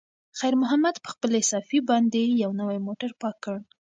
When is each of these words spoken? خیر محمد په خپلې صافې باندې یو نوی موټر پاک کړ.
خیر 0.39 0.53
محمد 0.61 0.95
په 1.03 1.09
خپلې 1.13 1.39
صافې 1.51 1.79
باندې 1.89 2.21
یو 2.43 2.51
نوی 2.61 2.77
موټر 2.87 3.11
پاک 3.21 3.35
کړ. 3.45 3.57